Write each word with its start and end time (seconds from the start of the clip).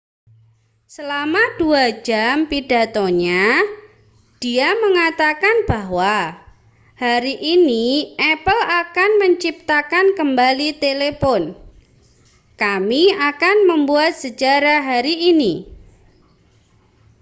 "selama 0.93 1.41
2 1.61 2.01
jam 2.07 2.35
pidatonya 2.51 3.43
dia 4.41 4.69
menyatakan 4.83 5.55
bahwa 5.71 6.15
hari 7.03 7.35
ini 7.55 7.85
apple 8.33 8.63
akan 8.81 9.09
menciptakan 9.23 10.05
kembali 10.17 10.69
telepon 10.83 11.41
kami 12.61 13.03
akan 13.29 13.57
membuat 13.69 14.11
sejarah 14.23 14.79
hari 14.91 15.15
ini". 15.31 15.53